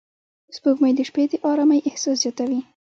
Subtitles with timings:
[0.55, 2.61] سپوږمۍ د شپې د آرامۍ احساس زیاتوي